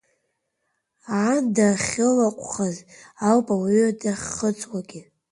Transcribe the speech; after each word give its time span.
Аанда 1.17 1.63
ахьылаҟәхаз 1.73 2.77
ауп 3.29 3.47
ауаҩы 3.55 3.89
дахьхыҵуагьы. 4.01 5.01